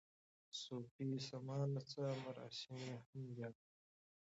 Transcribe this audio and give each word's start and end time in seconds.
صوفي 0.61 1.07
سما 1.27 1.59
نڅا 1.73 2.07
مراسم 2.23 2.75
یې 2.87 2.97
هم 3.07 3.21
یاد 3.39 3.55
کړي. 3.67 3.77